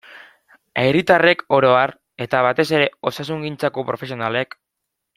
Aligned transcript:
Herritarrek 0.83 1.43
oro 1.59 1.75
har, 1.81 1.93
eta 2.27 2.41
batez 2.49 2.67
osasungintzako 3.13 3.89
profesionalek. 3.93 4.61